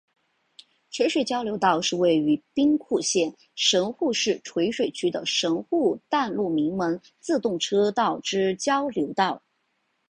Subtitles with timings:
[0.89, 9.43] 垂水交流道是位于兵库县神户市垂水区的神户淡路鸣门自动车道之交流道。